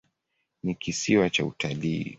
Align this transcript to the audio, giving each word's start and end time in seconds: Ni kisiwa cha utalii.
Ni 0.63 0.75
kisiwa 0.75 1.29
cha 1.29 1.45
utalii. 1.45 2.09